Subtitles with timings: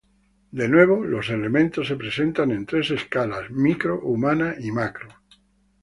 [0.49, 5.09] De nuevo, los elementos se presentan en tres escalas: micro, humana y macro.